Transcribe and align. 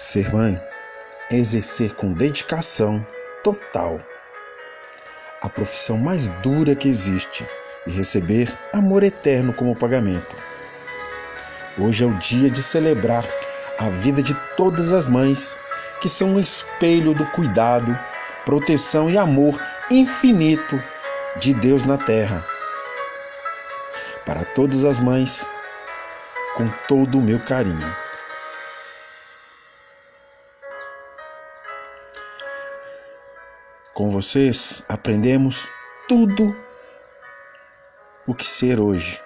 Ser 0.00 0.32
mãe 0.32 0.58
é 1.30 1.36
exercer 1.36 1.94
com 1.94 2.14
dedicação 2.14 3.06
total 3.44 4.00
a 5.42 5.48
profissão 5.50 5.98
mais 5.98 6.26
dura 6.42 6.74
que 6.74 6.88
existe 6.88 7.46
e 7.86 7.90
receber 7.90 8.50
amor 8.72 9.02
eterno 9.02 9.52
como 9.52 9.76
pagamento. 9.76 10.34
Hoje 11.78 12.02
é 12.02 12.06
o 12.06 12.14
dia 12.14 12.48
de 12.48 12.62
celebrar 12.62 13.26
a 13.78 13.90
vida 13.90 14.22
de 14.22 14.32
todas 14.56 14.94
as 14.94 15.04
mães 15.04 15.58
que 16.00 16.08
são 16.08 16.28
um 16.28 16.40
espelho 16.40 17.12
do 17.12 17.26
cuidado, 17.32 17.94
proteção 18.46 19.10
e 19.10 19.18
amor 19.18 19.60
infinito 19.90 20.82
de 21.36 21.52
Deus 21.52 21.82
na 21.82 21.98
terra. 21.98 22.42
Para 24.24 24.46
todas 24.46 24.82
as 24.82 24.98
mães, 24.98 25.46
com 26.56 26.66
todo 26.88 27.18
o 27.18 27.22
meu 27.22 27.38
carinho. 27.38 28.09
Com 33.92 34.10
vocês 34.10 34.84
aprendemos 34.88 35.68
tudo 36.08 36.56
o 38.26 38.34
que 38.34 38.44
ser 38.44 38.80
hoje. 38.80 39.20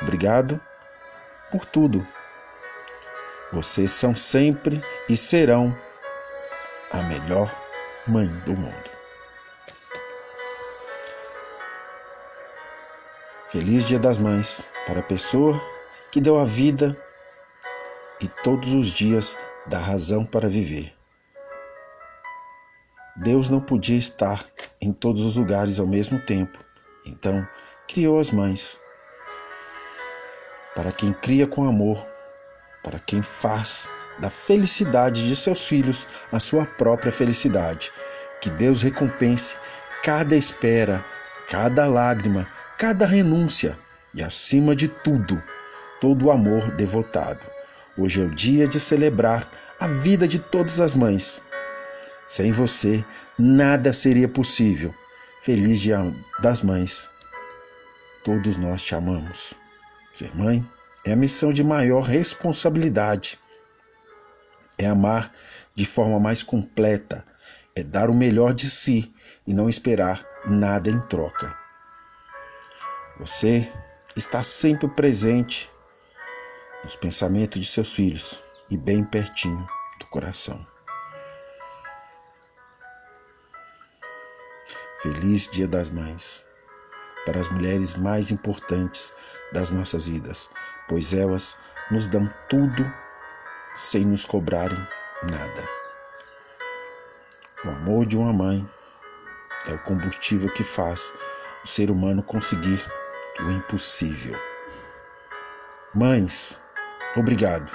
Obrigado 0.00 0.60
por 1.50 1.66
tudo. 1.66 2.06
Vocês 3.52 3.90
são 3.90 4.14
sempre 4.14 4.80
e 5.08 5.16
serão 5.16 5.76
a 6.92 6.98
melhor 7.02 7.52
mãe 8.06 8.28
do 8.46 8.56
mundo. 8.56 8.90
Feliz 13.48 13.84
Dia 13.84 13.98
das 13.98 14.18
Mães 14.18 14.68
para 14.86 15.00
a 15.00 15.02
pessoa 15.02 15.60
que 16.12 16.20
deu 16.20 16.38
a 16.38 16.44
vida 16.44 16.96
e 18.20 18.28
todos 18.28 18.72
os 18.72 18.86
dias 18.86 19.36
dá 19.66 19.78
razão 19.78 20.24
para 20.24 20.48
viver. 20.48 20.93
Deus 23.16 23.48
não 23.48 23.60
podia 23.60 23.96
estar 23.96 24.44
em 24.80 24.92
todos 24.92 25.22
os 25.22 25.36
lugares 25.36 25.78
ao 25.78 25.86
mesmo 25.86 26.18
tempo, 26.18 26.58
então 27.06 27.46
criou 27.86 28.18
as 28.18 28.30
mães. 28.30 28.80
Para 30.74 30.90
quem 30.90 31.12
cria 31.12 31.46
com 31.46 31.68
amor, 31.68 32.04
para 32.82 32.98
quem 32.98 33.22
faz 33.22 33.88
da 34.18 34.28
felicidade 34.28 35.28
de 35.28 35.36
seus 35.36 35.64
filhos 35.64 36.08
a 36.32 36.40
sua 36.40 36.66
própria 36.66 37.12
felicidade. 37.12 37.92
Que 38.40 38.50
Deus 38.50 38.82
recompense 38.82 39.56
cada 40.02 40.34
espera, 40.34 41.04
cada 41.48 41.86
lágrima, 41.86 42.48
cada 42.76 43.06
renúncia 43.06 43.78
e, 44.12 44.24
acima 44.24 44.74
de 44.74 44.88
tudo, 44.88 45.40
todo 46.00 46.26
o 46.26 46.30
amor 46.32 46.72
devotado. 46.72 47.46
Hoje 47.96 48.20
é 48.20 48.24
o 48.24 48.30
dia 48.30 48.66
de 48.66 48.80
celebrar 48.80 49.48
a 49.78 49.86
vida 49.86 50.26
de 50.26 50.40
todas 50.40 50.80
as 50.80 50.94
mães 50.94 51.40
sem 52.26 52.52
você, 52.52 53.04
nada 53.38 53.92
seria 53.92 54.28
possível. 54.28 54.94
Feliz 55.42 55.80
Dia 55.80 55.98
das 56.40 56.62
Mães. 56.62 57.08
Todos 58.24 58.56
nós 58.56 58.82
te 58.82 58.94
amamos. 58.94 59.52
Ser 60.14 60.34
mãe 60.34 60.66
é 61.04 61.12
a 61.12 61.16
missão 61.16 61.52
de 61.52 61.62
maior 61.62 62.00
responsabilidade. 62.00 63.38
É 64.78 64.86
amar 64.86 65.30
de 65.74 65.84
forma 65.84 66.18
mais 66.18 66.42
completa, 66.42 67.24
é 67.74 67.82
dar 67.82 68.08
o 68.08 68.14
melhor 68.14 68.54
de 68.54 68.70
si 68.70 69.12
e 69.46 69.52
não 69.52 69.68
esperar 69.68 70.24
nada 70.46 70.88
em 70.88 71.00
troca. 71.08 71.54
Você 73.18 73.70
está 74.16 74.42
sempre 74.42 74.88
presente 74.88 75.70
nos 76.82 76.96
pensamentos 76.96 77.60
de 77.60 77.66
seus 77.66 77.92
filhos 77.92 78.42
e 78.70 78.76
bem 78.76 79.04
pertinho 79.04 79.66
do 79.98 80.06
coração. 80.06 80.73
Feliz 85.04 85.46
Dia 85.48 85.68
das 85.68 85.90
Mães 85.90 86.46
para 87.26 87.38
as 87.38 87.50
mulheres 87.50 87.94
mais 87.94 88.30
importantes 88.30 89.14
das 89.52 89.68
nossas 89.68 90.06
vidas, 90.06 90.48
pois 90.88 91.12
elas 91.12 91.58
nos 91.90 92.06
dão 92.06 92.26
tudo 92.48 92.90
sem 93.76 94.02
nos 94.02 94.24
cobrarem 94.24 94.78
nada. 95.24 95.68
O 97.66 97.68
amor 97.68 98.06
de 98.06 98.16
uma 98.16 98.32
mãe 98.32 98.66
é 99.66 99.74
o 99.74 99.78
combustível 99.80 100.50
que 100.54 100.64
faz 100.64 101.12
o 101.62 101.68
ser 101.68 101.90
humano 101.90 102.22
conseguir 102.22 102.82
o 103.40 103.50
impossível. 103.50 104.40
Mães, 105.94 106.62
obrigado. 107.14 107.70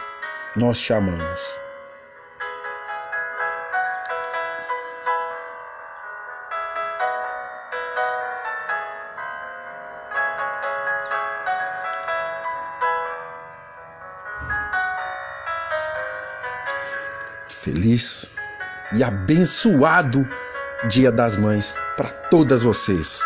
Nós 0.55 0.79
te 0.79 0.93
amamos. 0.93 1.59
Feliz 17.63 18.31
e 18.95 19.03
abençoado 19.03 20.27
Dia 20.89 21.11
das 21.11 21.35
Mães 21.35 21.75
para 21.97 22.09
todas 22.09 22.63
vocês. 22.63 23.21